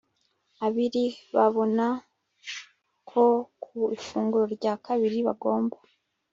abiri 0.65 1.03
babona 1.35 1.85
ko 3.09 3.25
ku 3.63 3.77
ifunguro 3.97 4.45
rya 4.55 4.73
kabiri 4.85 5.17
bagomba 5.27 5.77